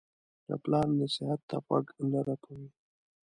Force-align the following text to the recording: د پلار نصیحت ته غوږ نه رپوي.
د 0.47 0.49
پلار 0.63 0.87
نصیحت 0.99 1.41
ته 1.49 1.57
غوږ 1.65 1.85
نه 2.11 2.19
رپوي. 2.27 2.69